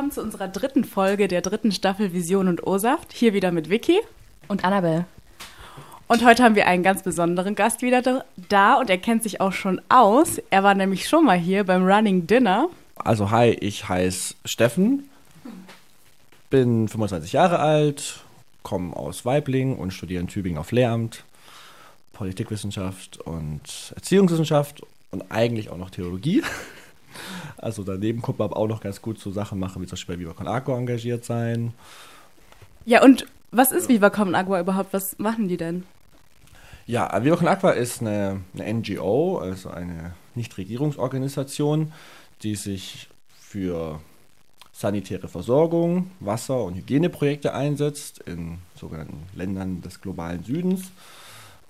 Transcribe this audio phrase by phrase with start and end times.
[0.00, 3.12] Willkommen zu unserer dritten Folge der dritten Staffel Vision und O-Saft.
[3.12, 4.00] Hier wieder mit Vicky
[4.48, 5.04] und Annabelle.
[6.08, 9.52] Und heute haben wir einen ganz besonderen Gast wieder da und er kennt sich auch
[9.52, 10.40] schon aus.
[10.48, 12.70] Er war nämlich schon mal hier beim Running Dinner.
[12.96, 15.10] Also hi, ich heiße Steffen,
[16.48, 18.20] bin 25 Jahre alt,
[18.62, 21.24] komme aus Weibling und studiere in Tübingen auf Lehramt,
[22.14, 24.80] Politikwissenschaft und Erziehungswissenschaft
[25.10, 26.42] und eigentlich auch noch Theologie.
[27.56, 30.16] Also daneben guckt man aber auch noch ganz gut so Sachen machen, wie zum Beispiel
[30.16, 31.72] bei Viva Con Agua engagiert sein.
[32.84, 34.92] Ja, und was ist Viva Con Agua überhaupt?
[34.92, 35.84] Was machen die denn?
[36.86, 41.92] Ja, Viva Con Agua ist eine, eine NGO, also eine Nichtregierungsorganisation,
[42.42, 44.00] die sich für
[44.72, 50.90] sanitäre Versorgung, Wasser- und Hygieneprojekte einsetzt in sogenannten Ländern des globalen Südens,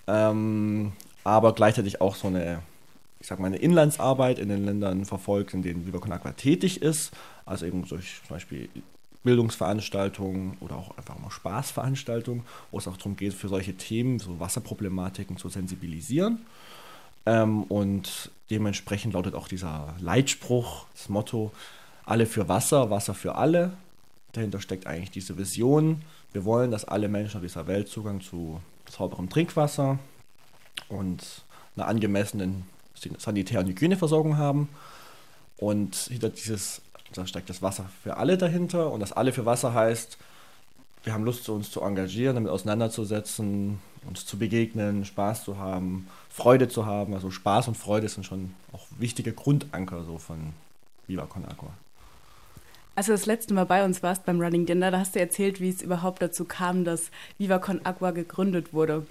[0.06, 0.92] ähm,
[1.24, 2.62] aber gleichzeitig auch so eine,
[3.20, 6.82] ich sag mal, eine Inlandsarbeit in den Ländern verfolgt, in denen Viva Con Agua tätig
[6.82, 7.12] ist,
[7.44, 8.68] also eben durch zum Beispiel
[9.22, 14.40] Bildungsveranstaltungen oder auch einfach mal Spaßveranstaltungen, wo es auch darum geht, für solche Themen, so
[14.40, 16.46] Wasserproblematiken zu sensibilisieren.
[17.26, 21.52] Ähm, und dementsprechend lautet auch dieser Leitspruch, das Motto,
[22.06, 23.72] alle für Wasser, Wasser für alle.
[24.32, 26.02] Dahinter steckt eigentlich diese Vision.
[26.32, 29.98] Wir wollen, dass alle Menschen auf dieser Welt Zugang zu sauberem Trinkwasser
[30.88, 31.44] und
[31.76, 32.64] einer angemessenen
[33.18, 34.68] Sanitär- und Hygieneversorgung haben.
[35.56, 36.80] Und hinter dieses,
[37.12, 38.90] da steckt das Wasser für alle dahinter.
[38.92, 40.18] Und das alle für Wasser heißt,
[41.04, 46.68] wir haben Lust, uns zu engagieren, damit auseinanderzusetzen, uns zu begegnen, Spaß zu haben, Freude
[46.68, 47.14] zu haben.
[47.14, 50.52] Also Spaß und Freude sind schon auch wichtige Grundanker so von
[51.06, 51.70] Viva Con Agua.
[52.94, 55.60] Als du das letzte Mal bei uns warst beim Running Dinner, da hast du erzählt,
[55.60, 59.06] wie es überhaupt dazu kam, dass Viva Con Agua gegründet wurde.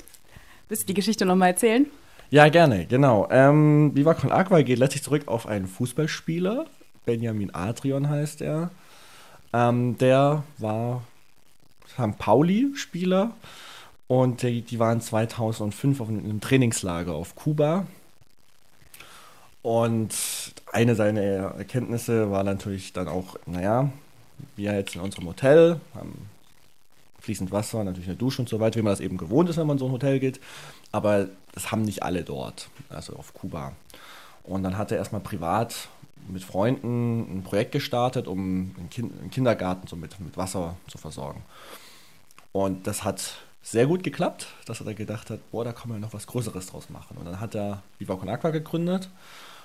[0.68, 1.88] Willst du die Geschichte nochmal erzählen?
[2.32, 3.28] Ja, gerne, genau.
[3.32, 6.66] Ähm, Viva Con Agua geht letztlich zurück auf einen Fußballspieler,
[7.06, 8.70] Benjamin Adrian heißt er.
[9.52, 11.02] Ähm, der war
[11.88, 12.20] St.
[12.20, 13.32] Pauli-Spieler
[14.08, 17.88] und die, die waren 2005 auf einem Trainingslager auf Kuba.
[19.64, 20.14] Und
[20.72, 23.92] eine seiner Erkenntnisse war natürlich dann auch, naja,
[24.56, 26.30] wir jetzt in unserem Hotel haben
[27.30, 29.68] fließend Wasser, natürlich eine Dusche und so weiter, wie man das eben gewohnt ist, wenn
[29.68, 30.40] man in so ein Hotel geht.
[30.92, 33.74] Aber das haben nicht alle dort, also auf Kuba.
[34.44, 35.90] Und dann hat er erstmal privat
[36.28, 40.98] mit Freunden ein Projekt gestartet, um einen, kind einen Kindergarten so mit, mit Wasser zu
[40.98, 41.44] versorgen.
[42.52, 46.02] Und das hat sehr gut geklappt, dass er da gedacht hat, boah, da kann man
[46.02, 47.16] noch was Größeres draus machen.
[47.18, 49.12] Und dann hat er Viva Con Agua gegründet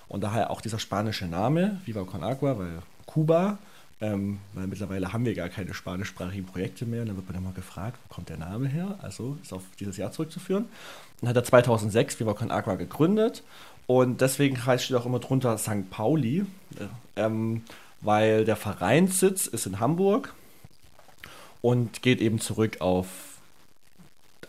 [0.08, 3.56] und daher auch dieser spanische Name, Viva Con Agua, weil Kuba,
[4.00, 7.02] ähm, weil mittlerweile haben wir gar keine spanischsprachigen Projekte mehr.
[7.02, 8.98] Und dann wird man immer gefragt, wo kommt der Name her?
[9.02, 10.66] Also ist auf dieses Jahr zurückzuführen.
[11.20, 13.42] Dann hat er 2006 Viva Con Agua gegründet
[13.86, 15.90] und deswegen heißt steht auch immer drunter St.
[15.90, 16.44] Pauli,
[17.16, 17.62] ähm,
[18.00, 20.34] weil der Vereinssitz ist in Hamburg
[21.60, 23.06] und geht eben zurück auf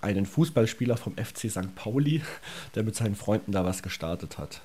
[0.02, 1.76] einen Fußballspieler vom FC St.
[1.76, 2.22] Pauli,
[2.76, 4.62] der mit seinen Freunden da was gestartet hat.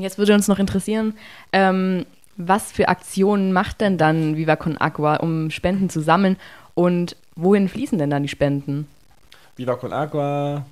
[0.00, 1.14] Jetzt würde uns noch interessieren,
[1.52, 6.36] ähm, was für Aktionen macht denn dann Viva Con Agua, um Spenden zu sammeln
[6.74, 8.86] und wohin fließen denn dann die Spenden?
[9.56, 10.64] Viva Con Agua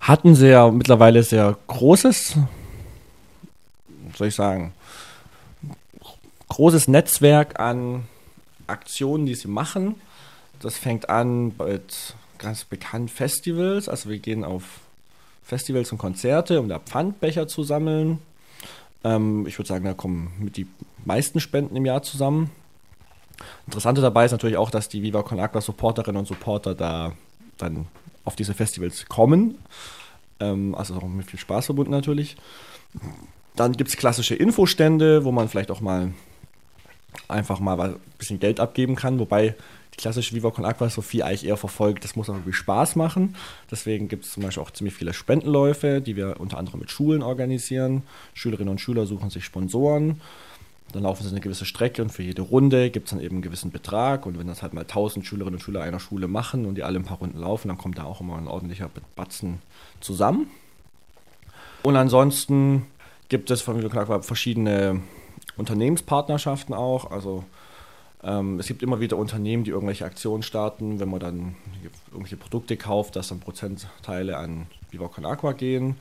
[0.00, 2.36] hat ein sehr, mittlerweile sehr großes,
[4.16, 4.72] soll ich sagen,
[6.48, 8.04] großes Netzwerk an
[8.66, 9.96] Aktionen, die sie machen.
[10.60, 13.88] Das fängt an mit ganz bekannt Festivals.
[13.88, 14.64] Also wir gehen auf
[15.44, 18.18] Festivals und Konzerte, um da Pfandbecher zu sammeln.
[19.04, 20.66] Ähm, ich würde sagen, da kommen mit die
[21.04, 22.50] meisten Spenden im Jahr zusammen.
[23.66, 27.12] Interessante dabei ist natürlich auch, dass die Viva Con Agua Supporterinnen und Supporter da
[27.58, 27.86] dann
[28.24, 29.58] auf diese Festivals kommen.
[30.40, 32.36] Ähm, also auch mit viel Spaß verbunden natürlich.
[33.56, 36.12] Dann gibt es klassische Infostände, wo man vielleicht auch mal
[37.28, 39.54] einfach mal ein bisschen Geld abgeben kann, wobei
[39.94, 43.36] die klassische Viva Con Aqua Sophie eigentlich eher verfolgt, das muss auch irgendwie Spaß machen.
[43.70, 47.22] Deswegen gibt es zum Beispiel auch ziemlich viele Spendenläufe, die wir unter anderem mit Schulen
[47.22, 48.02] organisieren.
[48.34, 50.20] Schülerinnen und Schüler suchen sich Sponsoren.
[50.92, 53.42] Dann laufen sie eine gewisse Strecke und für jede Runde gibt es dann eben einen
[53.42, 54.26] gewissen Betrag.
[54.26, 56.98] Und wenn das halt mal 1000 Schülerinnen und Schüler einer Schule machen und die alle
[56.98, 59.60] ein paar Runden laufen, dann kommt da auch immer ein ordentlicher Batzen
[60.00, 60.48] zusammen.
[61.82, 62.86] Und ansonsten
[63.28, 65.00] gibt es von Viva Con verschiedene
[65.56, 67.10] Unternehmenspartnerschaften auch.
[67.10, 67.44] Also
[68.24, 71.56] ähm, es gibt immer wieder Unternehmen, die irgendwelche Aktionen starten, wenn man dann
[72.10, 75.96] irgendwelche Produkte kauft, dass dann Prozentteile an Viva Con Agua gehen.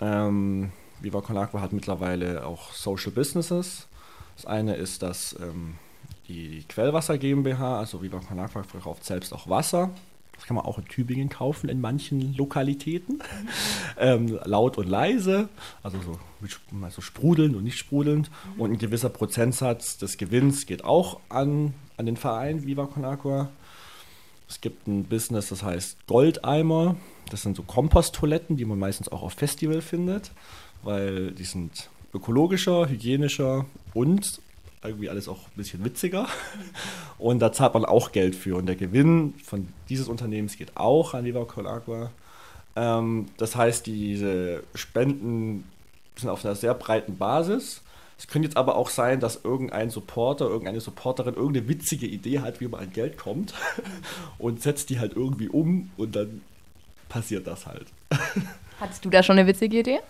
[0.00, 3.86] Ähm, Viva Con Agua hat mittlerweile auch Social Businesses.
[4.36, 5.74] Das eine ist, dass ähm,
[6.28, 9.90] die Quellwasser GmbH, also Viva Con Agua, verkauft selbst auch Wasser
[10.36, 13.22] Das kann man auch in Tübingen kaufen, in manchen Lokalitäten.
[13.98, 15.48] ähm, laut und leise,
[15.82, 16.18] also so,
[16.90, 18.30] so sprudelnd und nicht sprudelnd.
[18.58, 23.50] Und ein gewisser Prozentsatz des Gewinns geht auch an, an den Verein Viva Con Agua.
[24.48, 26.96] Es gibt ein Business, das heißt Goldeimer.
[27.30, 30.32] Das sind so Komposttoiletten, die man meistens auch auf Festival findet,
[30.82, 34.40] weil die sind ökologischer, hygienischer und
[34.88, 36.28] irgendwie alles auch ein bisschen witziger.
[37.18, 38.56] Und da zahlt man auch Geld für.
[38.56, 42.10] Und der Gewinn von dieses Unternehmens geht auch an Viva Con Agua.
[42.76, 45.64] Ähm, das heißt, diese Spenden
[46.16, 47.82] sind auf einer sehr breiten Basis.
[48.18, 52.60] Es könnte jetzt aber auch sein, dass irgendein Supporter, irgendeine Supporterin irgendeine witzige Idee hat,
[52.60, 53.54] wie man an Geld kommt
[54.38, 56.42] und setzt die halt irgendwie um und dann
[57.08, 57.86] passiert das halt.
[58.80, 60.00] Hattest du da schon eine witzige Idee?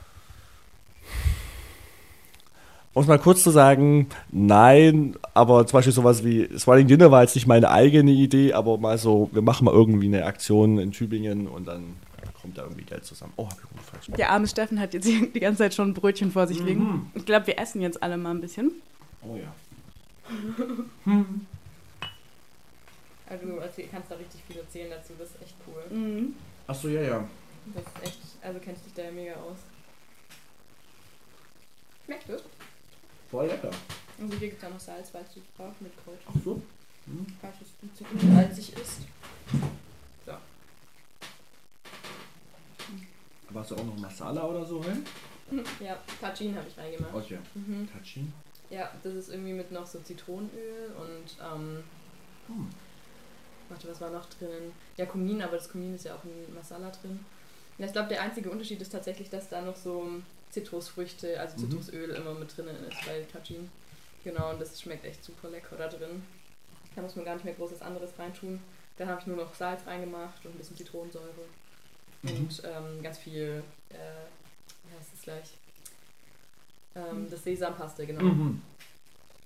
[2.95, 7.11] Um es mal kurz zu sagen, nein, aber zum Beispiel sowas wie, das Running Dinner
[7.11, 10.79] war jetzt nicht meine eigene Idee, aber mal so, wir machen mal irgendwie eine Aktion
[10.79, 11.97] in Tübingen und dann
[12.41, 13.33] kommt da irgendwie Geld zusammen.
[13.37, 14.07] Oh, hab ich gut falsch.
[14.17, 16.85] Der arme Steffen hat jetzt die ganze Zeit schon ein Brötchen vor sich liegen.
[16.85, 17.07] Mhm.
[17.15, 18.71] Ich glaube, wir essen jetzt alle mal ein bisschen.
[19.23, 19.53] Oh ja.
[23.27, 23.57] Also du
[23.91, 25.97] kannst da richtig viel erzählen dazu, das ist echt cool.
[25.97, 26.35] Mhm.
[26.67, 27.25] Achso, ja, ja.
[27.75, 29.57] Das ist echt, also kennst dich da ja mega aus.
[32.05, 32.43] Schmeckt es?
[33.31, 33.71] Voll lecker.
[34.21, 36.21] Also hier gibt es ja noch Salz, weil es braucht mit Kräuter.
[36.29, 36.63] Ach so.
[37.41, 39.01] Falls es ein bisschen salzig ist.
[43.51, 45.05] Warst du auch noch Masala oder so rein?
[45.79, 47.15] Ja, Tajin habe ich reingemacht.
[47.15, 47.39] Okay.
[47.55, 47.89] Mhm.
[47.93, 48.33] Tachin.
[48.71, 51.85] Ja, das ist irgendwie mit noch so Zitronenöl und ähm,
[52.49, 52.69] Hm.
[53.69, 54.73] warte, was war noch drin?
[54.97, 57.21] Ja, Kumin, aber das Kumin ist ja auch in Masala drin.
[57.79, 60.11] Ja, ich glaube, der einzige Unterschied ist tatsächlich, dass da noch so
[60.55, 61.71] Zitrusfrüchte, also Mhm.
[61.71, 63.71] Zitrusöl immer mit drin ist bei Tajin.
[64.25, 66.23] Genau, und das schmeckt echt super lecker da drin.
[66.97, 68.61] Da muss man gar nicht mehr großes anderes reintun.
[68.97, 71.27] Dann habe ich nur noch Salz reingemacht und ein bisschen Zitronensäure.
[72.23, 72.31] Mhm.
[72.31, 73.95] Und ähm, ganz viel, äh,
[74.89, 75.51] wie heißt es gleich?
[76.95, 78.23] Ähm, das Sesampaste, genau.
[78.23, 78.63] Mhm.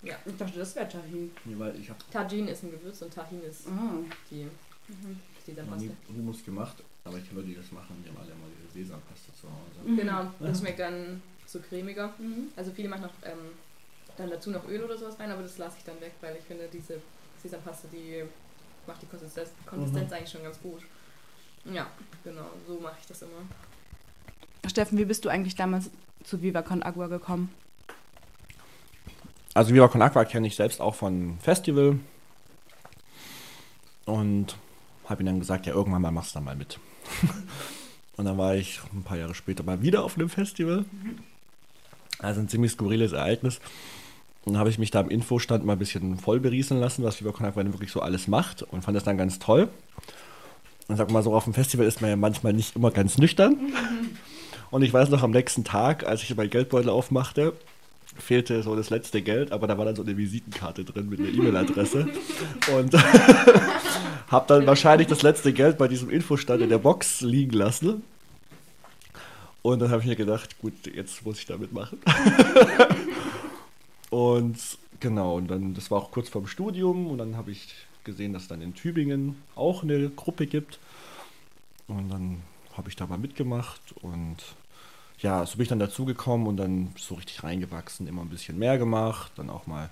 [0.02, 0.16] Ja.
[0.26, 1.31] Ich dachte, das wäre Tahin.
[1.44, 3.94] Nee, weil ich habe Tajin ist ein Gewürz und Tahin ist Ah.
[4.31, 4.44] die
[4.88, 5.19] Mhm.
[5.44, 5.87] Sesampaste.
[5.87, 6.76] nie Hummus gemacht,
[7.08, 8.02] aber ich kenne Leute, die das machen.
[8.05, 9.96] Die haben alle immer diese Sesampaste zu Hause.
[9.96, 12.14] Genau, das schmeckt dann so cremiger.
[12.19, 12.49] Mhm.
[12.56, 13.52] Also viele machen noch ähm,
[14.16, 16.44] dann dazu noch Öl oder sowas rein, aber das lasse ich dann weg, weil ich
[16.44, 17.00] finde, diese
[17.43, 18.25] Sesampaste, die
[18.87, 20.82] macht die Konsistenz, Konsistenz eigentlich schon ganz gut.
[21.64, 21.87] Ja,
[22.25, 23.43] genau, so mache ich das immer.
[24.66, 25.90] Steffen, wie bist du eigentlich damals
[26.25, 27.52] zu Viva Con Agua gekommen?
[29.55, 31.99] Also Viva Con Aqua kenne ich selbst auch von Festival.
[34.05, 34.56] Und
[35.08, 36.78] habe ihm dann gesagt, ja, irgendwann mal machst du da mal mit.
[38.17, 40.85] Und dann war ich ein paar Jahre später mal wieder auf einem Festival.
[42.19, 43.61] Also ein ziemlich skurriles Ereignis.
[44.44, 47.20] Und dann habe ich mich da im Infostand mal ein bisschen voll berieseln lassen, was
[47.20, 49.69] Viva Con Aqua wirklich so alles macht und fand das dann ganz toll.
[50.88, 53.56] Und sag mal so, auf dem Festival ist man ja manchmal nicht immer ganz nüchtern.
[54.70, 57.55] Und ich weiß noch, am nächsten Tag, als ich meinen Geldbeutel aufmachte,
[58.16, 61.28] fehlte so das letzte Geld, aber da war dann so eine Visitenkarte drin mit einer
[61.28, 62.08] E-Mail-Adresse.
[62.76, 62.94] Und
[64.28, 68.02] habe dann wahrscheinlich das letzte Geld bei diesem Infostand in der Box liegen lassen.
[69.62, 71.99] Und dann habe ich mir gedacht, gut, jetzt muss ich da mitmachen.
[74.10, 74.58] und
[75.00, 77.75] genau, und dann, das war auch kurz vorm Studium und dann habe ich
[78.05, 80.78] gesehen, dass es dann in Tübingen auch eine Gruppe gibt.
[81.87, 82.43] Und dann
[82.75, 84.37] habe ich da mal mitgemacht und
[85.20, 88.79] ja, so bin ich dann dazugekommen und dann so richtig reingewachsen, immer ein bisschen mehr
[88.79, 89.91] gemacht, dann auch mal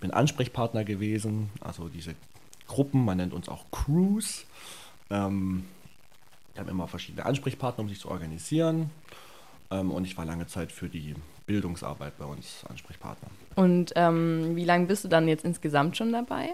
[0.00, 2.14] bin Ansprechpartner gewesen, also diese
[2.66, 4.44] Gruppen, man nennt uns auch Crews.
[5.10, 5.64] Ähm,
[6.54, 8.90] wir haben immer verschiedene Ansprechpartner, um sich zu organisieren.
[9.70, 11.14] Ähm, und ich war lange Zeit für die
[11.46, 13.28] Bildungsarbeit bei uns Ansprechpartner.
[13.54, 16.50] Und ähm, wie lange bist du dann jetzt insgesamt schon dabei?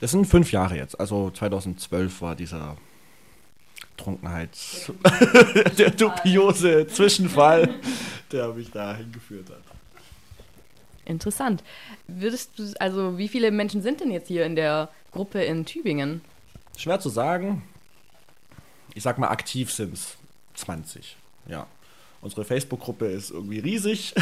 [0.00, 0.98] Das sind fünf Jahre jetzt.
[0.98, 2.76] Also 2012 war dieser
[3.98, 4.90] Trunkenheits...
[5.78, 7.74] der dubiose Zwischenfall,
[8.32, 9.62] der mich da hingeführt hat.
[11.04, 11.62] Interessant.
[12.06, 16.20] Würdest du, also wie viele Menschen sind denn jetzt hier in der Gruppe in Tübingen?
[16.76, 17.62] Schwer zu sagen.
[18.94, 20.16] Ich sag mal, aktiv sind es
[20.54, 21.16] 20.
[21.46, 21.66] Ja.
[22.20, 24.14] Unsere Facebook-Gruppe ist irgendwie riesig.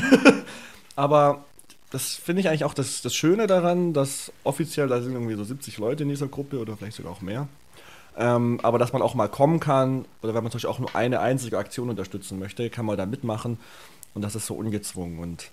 [0.96, 1.44] Aber
[1.90, 5.44] das finde ich eigentlich auch das, das Schöne daran, dass offiziell, da sind irgendwie so
[5.44, 7.48] 70 Leute in dieser Gruppe oder vielleicht sogar auch mehr.
[8.18, 10.94] Ähm, aber dass man auch mal kommen kann oder wenn man zum Beispiel auch nur
[10.96, 13.58] eine einzige Aktion unterstützen möchte, kann man da mitmachen
[14.14, 15.18] und das ist so ungezwungen.
[15.18, 15.50] Und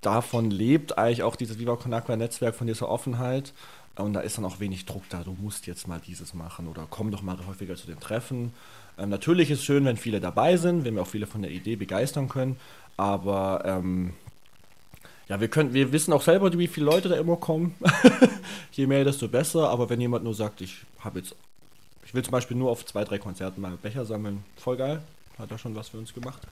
[0.00, 3.52] davon lebt eigentlich auch dieses Viva Con Agua Netzwerk von dieser Offenheit.
[3.96, 6.88] Und da ist dann auch wenig Druck da, du musst jetzt mal dieses machen oder
[6.90, 8.52] komm doch mal häufiger zu den Treffen.
[8.98, 11.52] Ähm, natürlich ist es schön, wenn viele dabei sind, wenn wir auch viele von der
[11.52, 12.56] Idee begeistern können,
[12.96, 14.12] aber ähm,
[15.28, 17.74] ja, wir, können, wir wissen auch selber, wie viele Leute da immer kommen.
[18.72, 21.34] Je mehr, desto besser, aber wenn jemand nur sagt, ich habe jetzt,
[22.04, 24.44] ich will zum Beispiel nur auf zwei, drei Konzerten mal Becher sammeln.
[24.56, 25.02] Voll geil.
[25.38, 26.42] Hat er schon was für uns gemacht.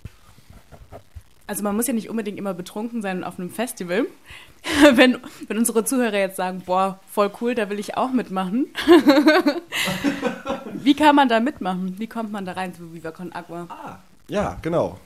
[1.46, 4.06] Also man muss ja nicht unbedingt immer betrunken sein auf einem Festival.
[4.94, 8.68] wenn, wenn unsere Zuhörer jetzt sagen, boah, voll cool, da will ich auch mitmachen.
[10.74, 11.98] Wie kann man da mitmachen?
[11.98, 13.66] Wie kommt man da rein zu Viva Con Agua?
[13.68, 13.98] Ah,
[14.28, 14.98] ja, genau.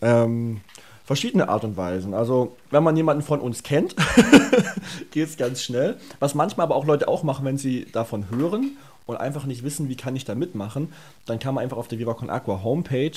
[0.00, 0.60] Ähm,
[1.04, 2.14] verschiedene Art und Weisen.
[2.14, 3.94] Also, wenn man jemanden von uns kennt,
[5.10, 5.96] geht es ganz schnell.
[6.18, 9.88] Was manchmal aber auch Leute auch machen, wenn sie davon hören und einfach nicht wissen,
[9.88, 10.92] wie kann ich da mitmachen,
[11.26, 13.12] dann kann man einfach auf der Viva Con Agua Homepage,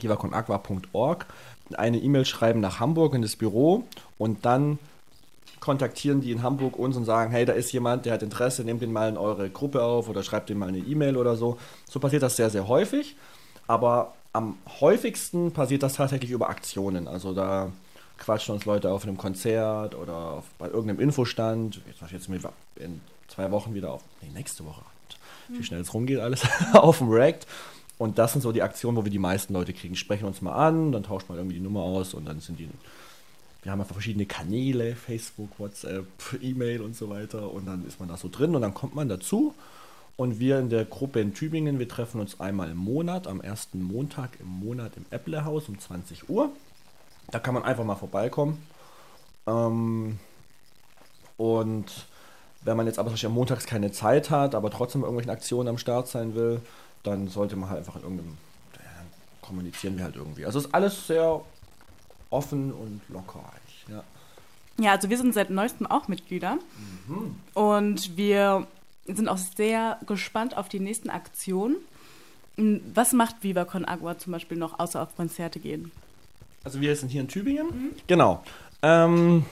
[0.00, 1.26] vivaconagua.org,
[1.74, 3.84] eine E-Mail schreiben nach Hamburg in das Büro
[4.18, 4.78] und dann
[5.60, 8.82] kontaktieren die in Hamburg uns und sagen, hey, da ist jemand, der hat Interesse, nehmt
[8.82, 11.56] den mal in eure Gruppe auf oder schreibt den mal eine E-Mail oder so.
[11.88, 13.16] So passiert das sehr, sehr häufig.
[13.66, 17.08] Aber am häufigsten passiert das tatsächlich über Aktionen.
[17.08, 17.72] Also da
[18.18, 21.80] quatschen uns Leute auf einem Konzert oder auf, bei irgendeinem Infostand.
[21.86, 22.28] Jetzt, jetzt
[22.76, 24.82] in zwei Wochen wieder auf, nee, nächste Woche.
[25.48, 27.46] Wie schnell es rumgeht alles, auf dem React.
[27.96, 29.94] Und das sind so die Aktionen, wo wir die meisten Leute kriegen.
[29.94, 32.68] Sprechen uns mal an, dann tauscht man irgendwie die Nummer aus und dann sind die
[33.64, 36.06] wir haben einfach verschiedene Kanäle, Facebook, WhatsApp,
[36.42, 37.50] E-Mail und so weiter.
[37.50, 39.54] Und dann ist man da so drin und dann kommt man dazu.
[40.16, 43.82] Und wir in der Gruppe in Tübingen, wir treffen uns einmal im Monat, am ersten
[43.82, 46.50] Montag im Monat im Äpplehaus um 20 Uhr.
[47.30, 48.64] Da kann man einfach mal vorbeikommen.
[49.46, 50.18] Ähm,
[51.36, 52.06] und
[52.62, 56.08] wenn man jetzt aber am montags keine Zeit hat, aber trotzdem irgendwelchen Aktionen am Start
[56.08, 56.60] sein will,
[57.02, 58.38] dann sollte man halt einfach in irgendeinem,
[58.74, 59.02] ja,
[59.42, 60.46] kommunizieren wir halt irgendwie.
[60.46, 61.40] Also ist alles sehr
[62.30, 63.86] offen und lockerig.
[63.88, 64.04] Ja.
[64.78, 66.58] Ja, also wir sind seit neuestem auch Mitglieder
[67.06, 67.36] mhm.
[67.54, 68.66] und wir
[69.06, 71.76] sind auch sehr gespannt auf die nächsten Aktionen.
[72.56, 75.90] Was macht Viva Con Agua zum Beispiel noch, außer auf Konzerte gehen?
[76.62, 77.66] Also wir sind hier in Tübingen.
[77.66, 77.90] Mhm.
[78.06, 78.42] Genau.
[78.82, 79.44] Ähm,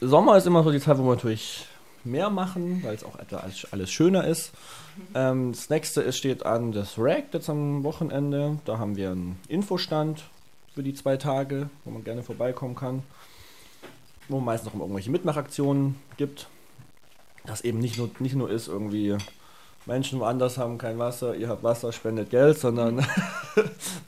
[0.00, 1.66] Sommer ist immer so die Zeit, wo wir natürlich
[2.04, 4.52] mehr machen, weil es auch etwas alles schöner ist.
[4.96, 5.02] Mhm.
[5.14, 8.58] Ähm, das nächste ist, steht an das Rack jetzt am Wochenende.
[8.64, 10.24] Da haben wir einen Infostand
[10.74, 13.02] für die zwei Tage, wo man gerne vorbeikommen kann.
[14.28, 16.48] Wo meist noch irgendwelche Mitmachaktionen gibt.
[17.46, 19.16] Das eben nicht nur, nicht nur ist irgendwie,
[19.86, 22.96] Menschen woanders haben kein Wasser, ihr habt Wasser, spendet Geld, sondern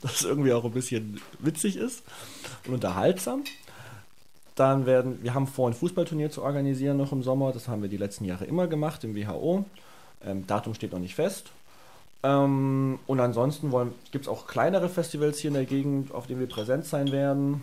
[0.03, 2.03] dass es irgendwie auch ein bisschen witzig ist
[2.67, 3.45] und unterhaltsam.
[4.57, 7.53] Dann werden, wir haben vor, ein Fußballturnier zu organisieren noch im Sommer.
[7.53, 9.65] Das haben wir die letzten Jahre immer gemacht im WHO.
[10.25, 11.53] Ähm, Datum steht noch nicht fest.
[12.25, 13.71] Ähm, und ansonsten
[14.11, 17.63] gibt es auch kleinere Festivals hier in der Gegend, auf denen wir präsent sein werden.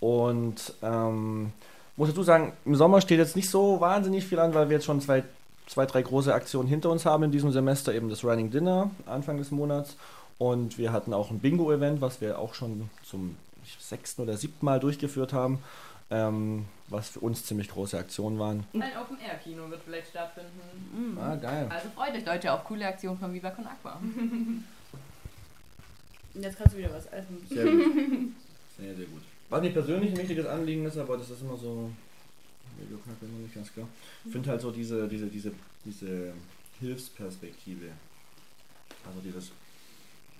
[0.00, 1.52] Und ähm,
[1.96, 4.86] muss dazu sagen, im Sommer steht jetzt nicht so wahnsinnig viel an, weil wir jetzt
[4.86, 5.24] schon zwei,
[5.66, 7.94] zwei, drei große Aktionen hinter uns haben in diesem Semester.
[7.94, 9.96] Eben das Running Dinner Anfang des Monats.
[10.38, 13.36] Und wir hatten auch ein Bingo-Event, was wir auch schon zum
[13.78, 15.60] sechsten oder siebten Mal durchgeführt haben.
[16.08, 18.64] Ähm, was für uns ziemlich große Aktionen waren.
[18.74, 20.60] Ein Open-Air-Kino wird vielleicht stattfinden.
[20.94, 21.18] Mhm.
[21.18, 21.66] Ah, geil.
[21.68, 23.98] Also freut euch Leute auf coole Aktionen von Viva Con Aqua.
[26.40, 27.38] Jetzt kannst du wieder was essen.
[27.48, 27.82] Sehr gut.
[28.78, 29.22] Sehr, sehr gut.
[29.48, 31.90] Was mir persönlich ein wichtiges Anliegen ist, aber das ist immer so,
[32.78, 33.88] immer nicht ganz klar.
[34.24, 35.52] Ich finde halt so diese, diese, diese,
[35.84, 36.32] diese
[36.80, 37.90] Hilfsperspektive.
[39.06, 39.50] Also dieses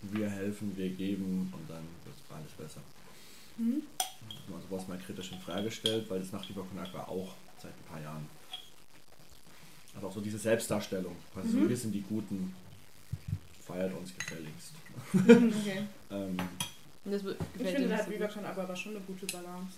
[0.02, 2.80] wir helfen, wir geben und dann wird alles besser.
[3.56, 3.82] Mhm
[4.48, 7.84] man sowas mal kritisch in Frage stellt, weil das nach Lieber Aqua auch seit ein
[7.90, 8.26] paar Jahren.
[9.94, 11.16] Also auch so diese Selbstdarstellung.
[11.34, 11.68] Also mhm.
[11.68, 12.54] wir sind die Guten,
[13.66, 14.72] feiert uns gefälligst.
[15.14, 15.82] Okay.
[16.10, 16.36] ähm,
[17.58, 19.74] ich finde halt Viva Con Agua war schon eine gute Balance.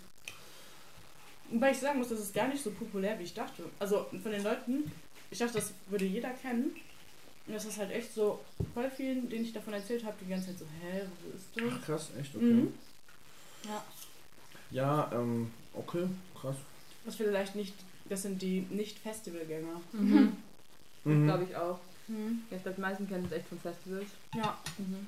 [1.51, 3.65] Wobei ich sagen muss, das ist gar nicht so populär, wie ich dachte.
[3.79, 4.91] Also von den Leuten,
[5.31, 6.75] ich dachte, das würde jeder kennen.
[7.47, 8.41] Und das ist halt echt so,
[8.75, 11.73] voll vielen, denen ich davon erzählt habe, die ganze Zeit so, hä, wo ist das?
[11.73, 12.45] Ach, krass, echt, okay.
[12.45, 12.75] Mhm.
[13.65, 13.85] Ja.
[14.71, 16.05] Ja, ähm, okay,
[16.39, 16.57] krass.
[17.07, 17.75] Was vielleicht nicht,
[18.09, 19.81] das sind die Nicht-Festivalgänger.
[19.93, 20.37] Mhm.
[21.05, 21.25] mhm.
[21.25, 21.79] Glaube ich auch.
[22.07, 22.43] Mhm.
[22.51, 24.09] Ja, ich glaube, die meisten kennen es echt von Festivals.
[24.35, 24.59] Ja.
[24.77, 25.07] Mhm.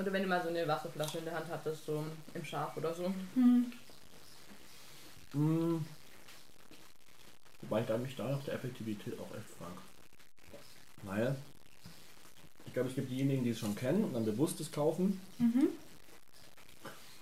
[0.00, 2.02] Oder wenn du mal so eine Wasserflasche in der Hand hattest, so
[2.32, 3.12] im Schaf oder so.
[3.34, 3.72] Mhm.
[5.34, 5.84] Mhm.
[7.62, 9.76] Wobei ich da mich da nach der Effektivität auch echt frage.
[11.02, 11.36] Weil
[12.66, 15.20] ich glaube, es gibt diejenigen, die es schon kennen und dann bewusstes kaufen.
[15.38, 15.68] Mhm.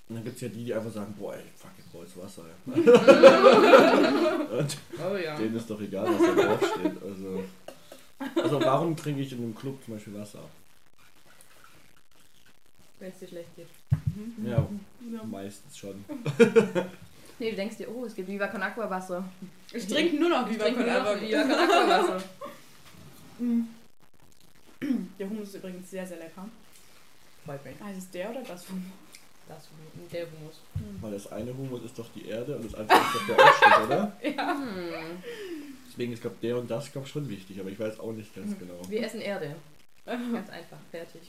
[0.09, 2.17] Und dann gibt es ja die, die einfach sagen, boah, ey, fuck, ich brauche jetzt
[2.17, 2.45] Wasser.
[4.59, 5.37] und oh, ja.
[5.37, 7.03] denen ist doch egal, was da draufsteht.
[7.03, 7.45] Also,
[8.41, 10.45] also warum trinke ich in einem Club zum Beispiel Wasser?
[12.99, 13.69] Wenn es dir schlecht geht.
[13.93, 14.47] Mhm.
[14.47, 14.69] Ja,
[15.13, 16.05] ja, meistens schon.
[17.39, 19.25] nee, du denkst dir, oh, es gibt Viva Con Aqua Wasser.
[19.73, 22.23] Ich trinke nur noch Viva Con Aqua Wasser.
[23.41, 23.69] Mhm.
[25.17, 26.49] Der Hummus ist übrigens sehr, sehr lecker.
[27.45, 27.77] Freut mich.
[27.81, 28.91] Ah, ist es der oder das Hummus?
[29.49, 29.69] Das
[30.13, 30.61] der Humus.
[30.75, 30.99] Hm.
[31.01, 33.81] Weil das eine Humus ist doch die Erde und das andere ist doch der Aufstieg,
[33.87, 34.13] oder?
[34.23, 34.55] Ja.
[34.55, 35.23] Hm.
[35.89, 38.59] Deswegen ist, glaube der und das, glaube schon wichtig, aber ich weiß auch nicht ganz
[38.59, 38.81] genau.
[38.89, 39.57] Wir essen Erde.
[40.05, 41.23] Ganz einfach, fertig.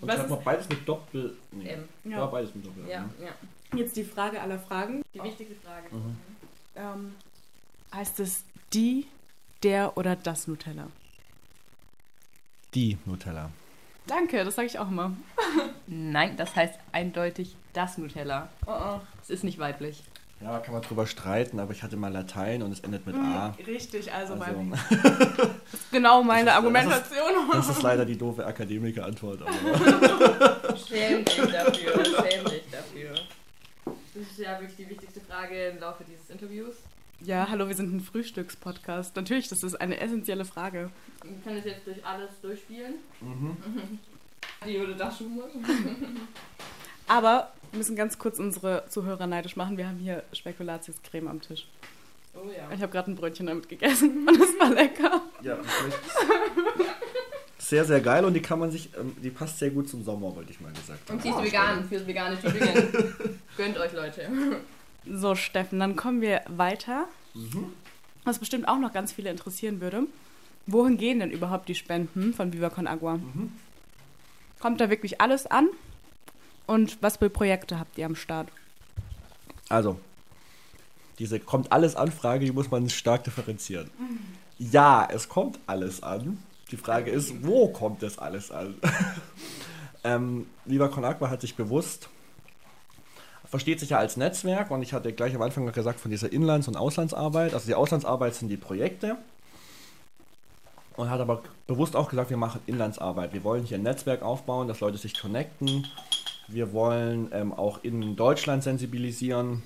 [0.00, 1.36] Und Was hat man beides mit Doppel...
[1.50, 1.88] Nee, M.
[2.04, 2.26] Ja.
[2.26, 2.88] beides mit Doppel.
[2.88, 3.76] Ja, ja.
[3.76, 5.02] Jetzt die Frage aller Fragen.
[5.12, 5.94] Die wichtigste Frage.
[5.94, 6.16] Mhm.
[6.76, 7.14] Ähm,
[7.92, 9.06] heißt es die,
[9.62, 10.88] der oder das Nutella?
[12.74, 13.50] Die Nutella.
[14.06, 15.16] Danke, das sage ich auch immer.
[15.86, 18.48] Nein, das heißt eindeutig das Nutella.
[18.66, 19.00] Oh, oh.
[19.22, 20.02] Es ist nicht weiblich.
[20.40, 23.56] Ja, kann man drüber streiten, aber ich hatte mal Latein und es endet mit A.
[23.66, 24.78] Richtig, also, Also, mein,
[25.90, 27.30] genau meine Das ist- Argumentation.
[27.52, 29.40] das ist leider die doofe Akademiker-Antwort.
[30.88, 33.14] Schäm dich dafür, schäm dich dafür.
[33.84, 36.76] Das ist ja wirklich die wichtigste Frage im Laufe dieses Interviews.
[37.20, 39.16] Ja, hallo, wir sind ein Frühstückspodcast.
[39.16, 40.90] Natürlich, das ist eine essentielle Frage.
[41.24, 42.94] Ich kann es jetzt durch alles durchspielen.
[43.20, 43.56] mhm.
[44.64, 45.50] Die oder das schon muss.
[47.08, 49.76] Aber wir müssen ganz kurz unsere Zuhörer neidisch machen.
[49.76, 51.66] Wir haben hier Spekulatius-Creme am Tisch.
[52.34, 52.72] Oh ja.
[52.74, 55.22] Ich habe gerade ein Brötchen damit gegessen und es war lecker.
[55.42, 59.70] Ja, das ist sehr, sehr geil und die kann man sich, ähm, die passt sehr
[59.70, 61.16] gut zum Sommer, wollte ich mal gesagt haben.
[61.16, 63.40] Und sie ist vegan fürs vegane Tübingen.
[63.56, 64.28] Gönnt euch, Leute.
[65.10, 67.08] So, Steffen, dann kommen wir weiter.
[67.34, 67.72] Mhm.
[68.24, 70.04] Was bestimmt auch noch ganz viele interessieren würde.
[70.66, 73.16] Wohin gehen denn überhaupt die Spenden von Viva Con Agua?
[73.16, 73.52] Mhm.
[74.60, 75.68] Kommt da wirklich alles an?
[76.68, 78.48] Und was für Projekte habt ihr am Start?
[79.70, 79.98] Also,
[81.18, 83.90] diese kommt alles Anfrage, die muss man stark differenzieren.
[84.58, 86.42] Ja, es kommt alles an.
[86.70, 88.74] Die Frage ist, wo kommt das alles an?
[90.04, 92.10] ähm, Con Agua hat sich bewusst,
[93.46, 96.68] versteht sich ja als Netzwerk und ich hatte gleich am Anfang gesagt von dieser Inlands-
[96.68, 97.54] und Auslandsarbeit.
[97.54, 99.16] Also die Auslandsarbeit sind die Projekte
[100.98, 103.32] und hat aber bewusst auch gesagt, wir machen Inlandsarbeit.
[103.32, 105.86] Wir wollen hier ein Netzwerk aufbauen, dass Leute sich connecten.
[106.48, 109.62] Wir wollen ähm, auch in Deutschland sensibilisieren.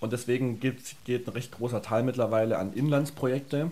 [0.00, 3.70] Und deswegen gibt, geht ein recht großer Teil mittlerweile an Inlandsprojekte,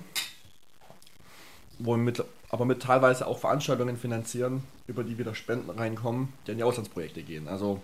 [1.79, 6.57] wo mit, aber mit teilweise auch Veranstaltungen finanzieren, über die wieder Spenden reinkommen, die in
[6.59, 7.47] die Auslandsprojekte gehen.
[7.47, 7.81] Also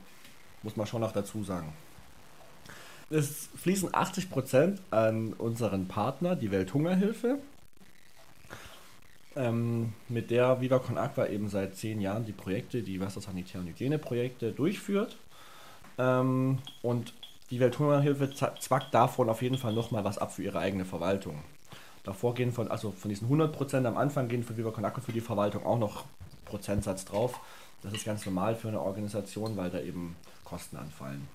[0.63, 1.73] muss man schon noch dazu sagen.
[3.11, 7.39] Es fließen 80% an unseren Partner, die Welthungerhilfe,
[9.37, 13.69] ähm, mit der Viva Con Aqua eben seit zehn Jahren die Projekte, die Wassersanitär- und
[13.69, 15.17] Hygieneprojekte durchführt.
[15.99, 17.15] Ähm, und
[17.51, 21.43] die Welthungerhilfe zwackt davon auf jeden Fall nochmal was ab für ihre eigene Verwaltung.
[22.05, 25.13] Davor gehen von, also von diesen 100% am Anfang gehen für Viva Con Aqua für
[25.13, 26.05] die Verwaltung auch noch
[26.45, 27.41] Prozentsatz drauf.
[27.83, 31.29] Das ist ganz normal für eine Organisation, weil da eben Kosten anfallen.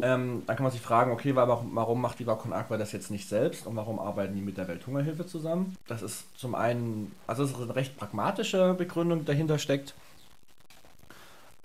[0.00, 3.10] Ähm, dann kann man sich fragen, okay, warum, warum macht Viva Con Aqua das jetzt
[3.10, 5.76] nicht selbst und warum arbeiten die mit der Welthungerhilfe zusammen?
[5.88, 9.94] Das ist zum einen, also es ist eine recht pragmatische Begründung, die dahinter steckt.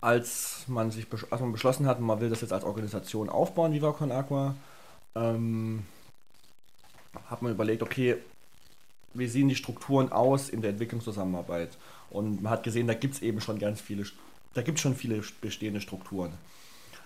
[0.01, 3.91] Als man sich als man beschlossen hat, man will das jetzt als Organisation aufbauen, Viva
[3.91, 4.55] Con Aqua,
[5.15, 5.85] ähm,
[7.27, 8.17] hat man überlegt, okay,
[9.13, 11.77] wie sehen die Strukturen aus in der Entwicklungszusammenarbeit?
[12.09, 14.05] Und man hat gesehen, da gibt es eben schon ganz viele,
[14.55, 16.33] da gibt schon viele bestehende Strukturen.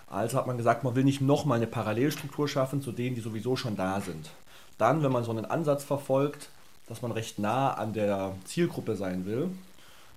[0.09, 3.55] Also hat man gesagt, man will nicht nochmal eine Parallelstruktur schaffen zu denen, die sowieso
[3.55, 4.29] schon da sind.
[4.77, 6.49] Dann, wenn man so einen Ansatz verfolgt,
[6.87, 9.49] dass man recht nah an der Zielgruppe sein will,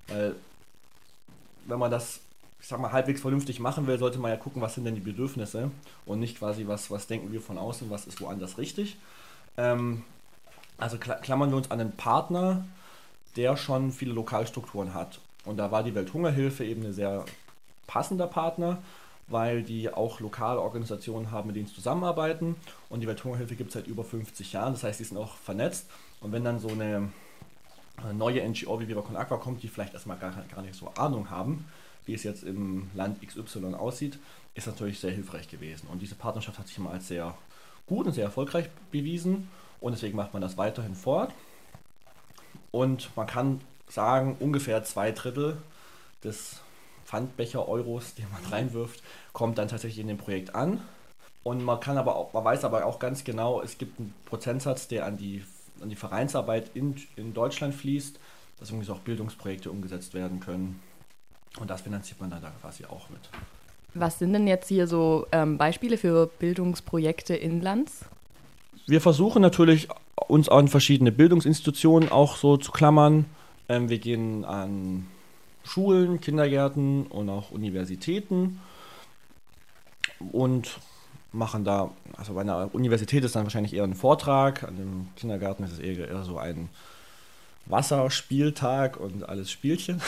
[0.07, 0.35] weil
[1.65, 2.21] wenn man das,
[2.61, 5.01] ich sag mal, halbwegs vernünftig machen will, sollte man ja gucken, was sind denn die
[5.01, 5.71] Bedürfnisse
[6.05, 8.97] und nicht quasi, was, was denken wir von außen, was ist woanders richtig.
[9.57, 10.03] Ähm,
[10.77, 12.63] also kla- klammern wir uns an einen Partner,
[13.35, 15.19] der schon viele Lokalstrukturen hat.
[15.45, 17.25] Und da war die Welthungerhilfe eben ein sehr
[17.87, 18.77] passender Partner,
[19.31, 22.55] weil die auch lokale Organisationen haben, mit denen sie zusammenarbeiten.
[22.89, 25.87] Und die Welthungerhilfe gibt es seit über 50 Jahren, das heißt, die sind auch vernetzt.
[26.19, 27.11] Und wenn dann so eine
[28.07, 30.89] äh, neue NGO wie Viva Con Aqua kommt, die vielleicht erstmal gar, gar nicht so
[30.95, 31.65] Ahnung haben,
[32.05, 34.19] wie es jetzt im Land XY aussieht,
[34.55, 35.87] ist natürlich sehr hilfreich gewesen.
[35.91, 37.35] Und diese Partnerschaft hat sich immer als sehr
[37.85, 39.49] gut und sehr erfolgreich bewiesen.
[39.79, 41.31] Und deswegen macht man das weiterhin fort.
[42.71, 45.57] Und man kann sagen, ungefähr zwei Drittel
[46.23, 46.61] des
[47.11, 50.81] Pfandbecher-Euros, den man reinwirft, kommt dann tatsächlich in dem Projekt an.
[51.43, 54.87] Und man kann aber auch, man weiß aber auch ganz genau, es gibt einen Prozentsatz,
[54.87, 55.43] der an die,
[55.81, 58.19] an die Vereinsarbeit in, in Deutschland fließt,
[58.59, 60.79] dass irgendwie so auch Bildungsprojekte umgesetzt werden können.
[61.59, 63.21] Und das finanziert man dann da quasi auch mit.
[63.93, 68.05] Was sind denn jetzt hier so ähm, Beispiele für Bildungsprojekte inlands?
[68.87, 69.89] Wir versuchen natürlich,
[70.27, 73.25] uns an verschiedene Bildungsinstitutionen auch so zu klammern.
[73.67, 75.07] Ähm, wir gehen an
[75.63, 78.59] Schulen, Kindergärten und auch Universitäten
[80.31, 80.79] und
[81.31, 85.63] machen da, also bei einer Universität ist dann wahrscheinlich eher ein Vortrag, an dem Kindergarten
[85.63, 86.69] ist es eher, so ein
[87.67, 90.01] Wasserspieltag und alles Spielchen.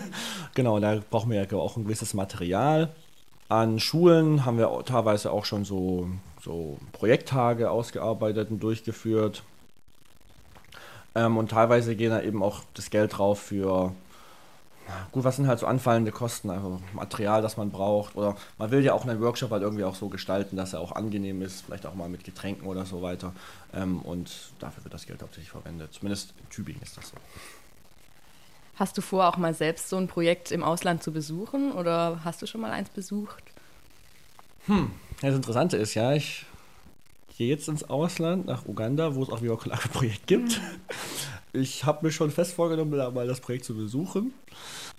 [0.54, 2.90] genau, da brauchen wir ja auch ein gewisses Material.
[3.48, 6.08] An Schulen haben wir teilweise auch schon so
[6.42, 9.42] so Projekttage ausgearbeitet und durchgeführt.
[11.14, 13.92] Ähm, und teilweise gehen da eben auch das Geld drauf für,
[15.12, 18.16] gut, was sind halt so anfallende Kosten, also Material, das man braucht.
[18.16, 20.92] Oder man will ja auch einen Workshop halt irgendwie auch so gestalten, dass er auch
[20.92, 23.32] angenehm ist, vielleicht auch mal mit Getränken oder so weiter.
[23.74, 25.92] Ähm, und dafür wird das Geld hauptsächlich verwendet.
[25.92, 27.16] Zumindest in Tübingen ist das so.
[28.76, 32.40] Hast du vor, auch mal selbst so ein Projekt im Ausland zu besuchen oder hast
[32.40, 33.42] du schon mal eins besucht?
[34.66, 34.90] Hm,
[35.20, 36.46] das Interessante ist ja, ich
[37.36, 40.60] gehe jetzt ins Ausland, nach Uganda, wo es auch wieder ein Projekt gibt.
[41.52, 44.32] Ich habe mir schon fest vorgenommen, da mal das Projekt zu besuchen.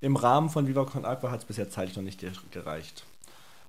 [0.01, 3.05] Im Rahmen von Viva Con Aqua hat es bisher zeitlich noch nicht gereicht.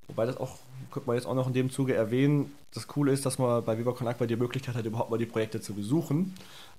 [0.09, 0.57] Wobei das auch,
[0.91, 3.79] könnte man jetzt auch noch in dem Zuge erwähnen, das Coole ist, dass man bei
[3.79, 6.35] Viva Con Aqua die Möglichkeit hat, überhaupt mal die Projekte zu besuchen.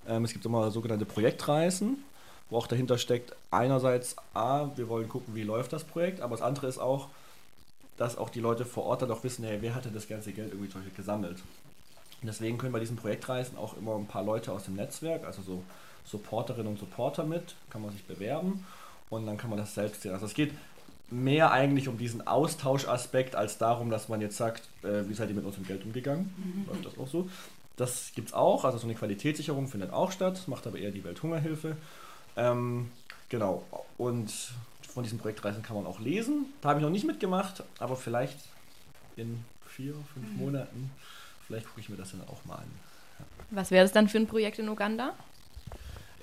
[0.06, 1.96] Ähm, es gibt immer sogenannte Projektreisen,
[2.50, 6.44] wo auch dahinter steckt, einerseits, A, wir wollen gucken, wie läuft das Projekt, aber das
[6.44, 7.08] andere ist auch,
[7.96, 10.52] dass auch die Leute vor Ort dann auch wissen, hey, wer hatte das ganze Geld
[10.52, 11.38] irgendwie gesammelt.
[12.20, 15.40] Und deswegen können bei diesen Projektreisen auch immer ein paar Leute aus dem Netzwerk, also
[15.40, 15.62] so
[16.04, 18.64] Supporterinnen und Supporter mit, kann man sich bewerben
[19.10, 20.12] und dann kann man das selbst sehen.
[20.12, 20.52] Also es geht
[21.10, 25.34] mehr eigentlich um diesen Austauschaspekt als darum, dass man jetzt sagt, äh, wie seid ihr
[25.34, 26.34] mit unserem Geld umgegangen?
[26.36, 26.66] Mhm.
[26.66, 27.28] Läuft das auch so?
[27.76, 31.04] Das gibt es auch, also so eine Qualitätssicherung findet auch statt, macht aber eher die
[31.04, 31.76] Welthungerhilfe.
[32.36, 32.90] Ähm,
[33.28, 33.64] genau,
[33.98, 34.32] und
[34.88, 36.46] von diesen Projektreisen kann man auch lesen.
[36.60, 38.38] Da habe ich noch nicht mitgemacht, aber vielleicht
[39.16, 40.38] in vier, fünf mhm.
[40.38, 40.90] Monaten,
[41.46, 42.70] vielleicht gucke ich mir das dann auch mal an.
[43.18, 43.24] Ja.
[43.50, 45.14] Was wäre das dann für ein Projekt in Uganda?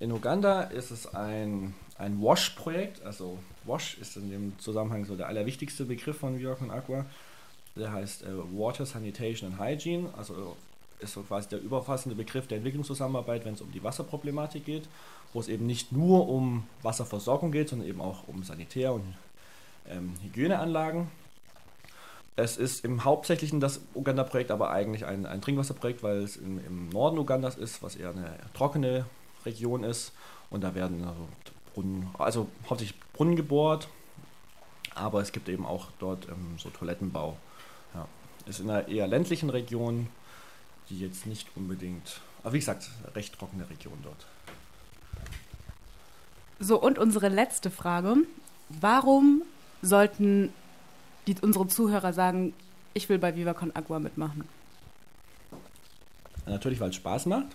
[0.01, 3.05] In Uganda ist es ein, ein WASH-Projekt.
[3.05, 7.05] Also WASH ist in dem Zusammenhang so der allerwichtigste Begriff von York und Aqua.
[7.75, 10.09] Der heißt äh, Water, Sanitation and Hygiene.
[10.17, 10.57] Also
[10.99, 14.89] ist so quasi der überfassende Begriff der Entwicklungszusammenarbeit, wenn es um die Wasserproblematik geht,
[15.33, 19.13] wo es eben nicht nur um Wasserversorgung geht, sondern eben auch um Sanitär- und
[19.87, 21.09] ähm, Hygieneanlagen.
[22.35, 26.89] Es ist im Hauptsächlichen das Uganda-Projekt aber eigentlich ein, ein Trinkwasserprojekt, weil es im, im
[26.89, 29.05] Norden Ugandas ist, was eher eine trockene
[29.45, 30.11] Region ist.
[30.49, 31.27] Und da werden also
[31.73, 33.87] Brunnen, also hauptsächlich Brunnen gebohrt,
[34.93, 37.37] aber es gibt eben auch dort ähm, so Toilettenbau.
[37.93, 38.07] Ja.
[38.45, 40.07] Ist in einer eher ländlichen Region,
[40.89, 44.25] die jetzt nicht unbedingt, aber wie gesagt, recht trockene Region dort.
[46.59, 48.17] So, und unsere letzte Frage.
[48.69, 49.41] Warum
[49.81, 50.53] sollten
[51.27, 52.53] die, unsere Zuhörer sagen,
[52.93, 54.47] ich will bei Viva Con Agua mitmachen?
[56.45, 57.47] Natürlich, weil es Spaß macht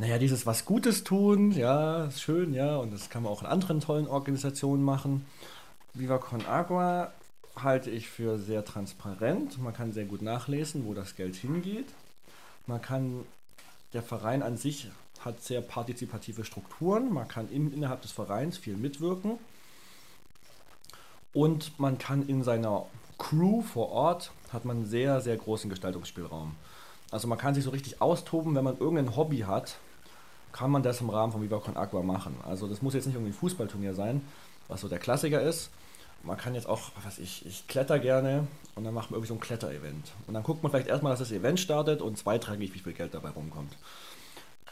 [0.00, 3.46] naja, dieses was Gutes tun, ja, ist schön, ja, und das kann man auch in
[3.46, 5.26] anderen tollen Organisationen machen.
[5.92, 7.12] Viva Con Agua
[7.54, 9.62] halte ich für sehr transparent.
[9.62, 11.84] Man kann sehr gut nachlesen, wo das Geld hingeht.
[12.66, 13.26] Man kann,
[13.92, 14.90] der Verein an sich
[15.22, 17.12] hat sehr partizipative Strukturen.
[17.12, 19.38] Man kann in, innerhalb des Vereins viel mitwirken.
[21.34, 22.86] Und man kann in seiner
[23.18, 26.54] Crew vor Ort, hat man sehr, sehr großen Gestaltungsspielraum.
[27.10, 29.76] Also man kann sich so richtig austoben, wenn man irgendein Hobby hat,
[30.52, 32.34] kann man das im Rahmen von Viva Con Agua machen.
[32.46, 34.22] Also das muss jetzt nicht irgendwie ein Fußballturnier sein,
[34.68, 35.70] was so der Klassiker ist.
[36.22, 39.34] Man kann jetzt auch, was ich, ich kletter gerne und dann macht man irgendwie so
[39.34, 40.12] ein Kletterevent.
[40.26, 43.14] Und dann guckt man vielleicht erstmal, dass das Event startet und zweitrangig, wie viel Geld
[43.14, 43.76] dabei rumkommt.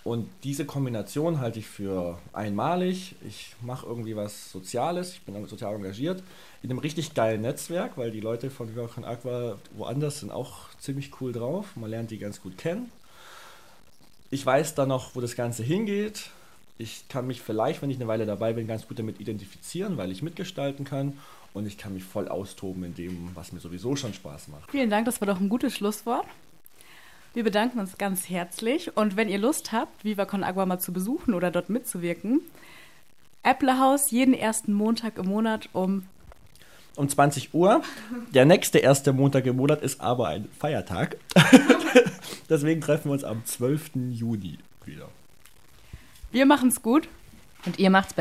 [0.05, 3.17] Und diese Kombination halte ich für einmalig.
[3.27, 6.23] Ich mache irgendwie was Soziales, ich bin sozial engagiert,
[6.63, 10.71] in einem richtig geilen Netzwerk, weil die Leute von Viva Con Aqua woanders sind auch
[10.79, 11.77] ziemlich cool drauf.
[11.77, 12.91] Man lernt die ganz gut kennen.
[14.31, 16.31] Ich weiß dann noch, wo das Ganze hingeht.
[16.77, 20.13] Ich kann mich vielleicht, wenn ich eine Weile dabei bin, ganz gut damit identifizieren, weil
[20.13, 21.19] ich mitgestalten kann.
[21.55, 24.71] Und ich kann mich voll austoben in dem, was mir sowieso schon Spaß macht.
[24.71, 26.27] Vielen Dank, das war doch ein gutes Schlusswort.
[27.35, 28.97] Wir bedanken uns ganz herzlich.
[28.97, 32.41] Und wenn ihr Lust habt, Viva Con Agua mal zu besuchen oder dort mitzuwirken,
[33.43, 36.05] Apple House jeden ersten Montag im Monat um
[36.97, 37.83] um 20 Uhr.
[38.35, 41.17] Der nächste erste Montag im Monat ist aber ein Feiertag.
[42.49, 43.91] Deswegen treffen wir uns am 12.
[44.11, 45.09] Juni wieder.
[46.31, 47.09] Wir machen's gut.
[47.67, 48.17] Und ihr macht's besser.